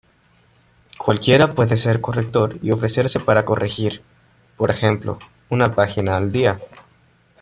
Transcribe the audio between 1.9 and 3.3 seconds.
corrector y ofrecerse